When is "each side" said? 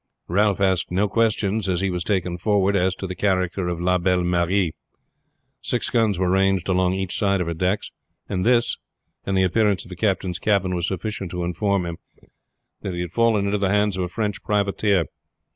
6.97-7.39